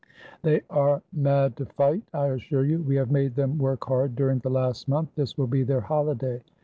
They 0.41 0.61
are 0.67 1.03
mad 1.13 1.55
to 1.57 1.67
fight, 1.67 2.01
I 2.11 2.29
assure 2.29 2.65
you. 2.65 2.81
We 2.81 2.95
have 2.95 3.11
made 3.11 3.35
them 3.35 3.59
work 3.59 3.85
hard 3.87 4.15
during 4.15 4.39
the 4.39 4.49
last 4.49 4.87
month; 4.89 5.13
this 5.13 5.37
will 5.37 5.45
be 5.45 5.61
their 5.61 5.81
holiday!" 5.81 6.41